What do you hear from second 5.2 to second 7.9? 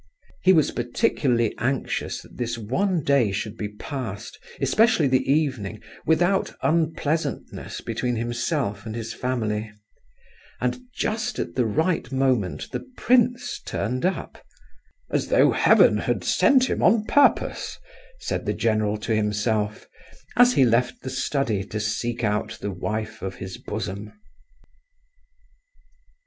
evening—without unpleasantness